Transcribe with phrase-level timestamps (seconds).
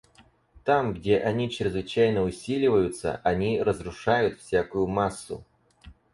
[0.63, 5.43] Там, где они чрезвычайно усиливаются, они разрушают всякую массу.